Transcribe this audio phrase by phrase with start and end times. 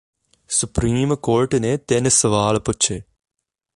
[0.49, 3.01] Supreme court ਨੇ ਤਿੰਨ ਸਵਾਲ ਪੁੱਛੇ